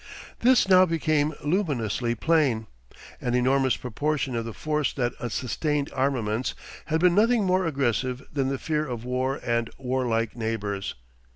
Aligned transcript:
This 0.39 0.67
now 0.67 0.87
became 0.87 1.35
luminously 1.43 2.15
plain. 2.15 2.65
An 3.21 3.35
enormous 3.35 3.75
proportion 3.77 4.35
of 4.35 4.45
the 4.45 4.51
force 4.51 4.93
that 4.93 5.13
sustained 5.31 5.91
armaments 5.93 6.55
had 6.85 6.99
been 6.99 7.13
nothing 7.13 7.43
more 7.45 7.67
aggressive 7.67 8.23
than 8.33 8.47
the 8.47 8.57
fear 8.57 8.83
of 8.83 9.05
war 9.05 9.39
and 9.43 9.69
warlike 9.77 10.35
neighbours. 10.35 10.95